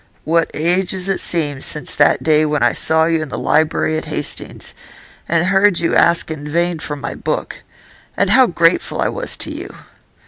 [0.23, 4.05] 'What ages it seems since that day when I saw you in the library at
[4.05, 4.73] Hastings,
[5.29, 7.61] and heard you ask in vain for my book!
[8.17, 9.75] And how grateful I was to you!